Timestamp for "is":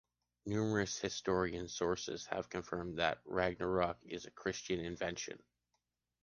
4.03-4.25